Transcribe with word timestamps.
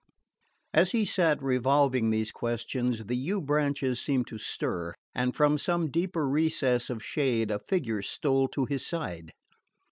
As 0.73 0.93
he 0.93 1.05
sat 1.05 1.43
revolving 1.43 2.09
these 2.09 2.31
questions 2.31 3.05
the 3.05 3.15
yew 3.15 3.39
branches 3.39 4.01
seemed 4.01 4.25
to 4.29 4.39
stir, 4.39 4.95
and 5.13 5.35
from 5.35 5.59
some 5.59 5.91
deeper 5.91 6.27
recess 6.27 6.89
of 6.89 7.03
shade 7.03 7.51
a 7.51 7.59
figure 7.59 8.01
stole 8.01 8.47
to 8.47 8.65
his 8.65 8.83
side. 8.83 9.31